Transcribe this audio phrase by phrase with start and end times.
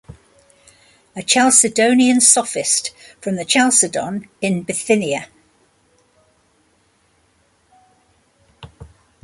[1.15, 2.89] A Chalcedonian sophist,
[3.21, 5.27] from the Chalcedon in Bithynia.